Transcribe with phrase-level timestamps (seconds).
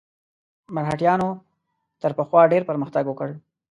[0.75, 1.29] مرهټیانو
[2.01, 3.29] تر پخوا ډېر پرمختګ وکړ.